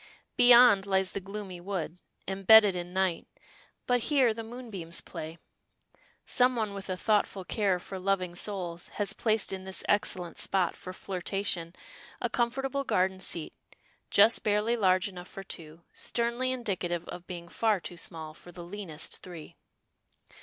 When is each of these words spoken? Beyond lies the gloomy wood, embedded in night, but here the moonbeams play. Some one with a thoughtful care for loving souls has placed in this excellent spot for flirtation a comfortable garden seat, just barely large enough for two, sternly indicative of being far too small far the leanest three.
Beyond 0.35 0.87
lies 0.87 1.11
the 1.11 1.19
gloomy 1.19 1.61
wood, 1.61 1.99
embedded 2.27 2.75
in 2.75 2.91
night, 2.91 3.27
but 3.85 3.99
here 4.09 4.33
the 4.33 4.41
moonbeams 4.43 4.99
play. 4.99 5.37
Some 6.25 6.55
one 6.55 6.73
with 6.73 6.89
a 6.89 6.97
thoughtful 6.97 7.45
care 7.45 7.77
for 7.77 7.99
loving 7.99 8.33
souls 8.33 8.87
has 8.97 9.13
placed 9.13 9.53
in 9.53 9.63
this 9.63 9.83
excellent 9.87 10.37
spot 10.37 10.75
for 10.75 10.91
flirtation 10.91 11.75
a 12.19 12.31
comfortable 12.31 12.83
garden 12.83 13.19
seat, 13.19 13.53
just 14.09 14.41
barely 14.41 14.75
large 14.75 15.07
enough 15.07 15.27
for 15.27 15.43
two, 15.43 15.83
sternly 15.93 16.51
indicative 16.51 17.07
of 17.09 17.27
being 17.27 17.47
far 17.47 17.79
too 17.79 17.95
small 17.95 18.33
far 18.33 18.51
the 18.51 18.63
leanest 18.63 19.21
three. 19.21 19.55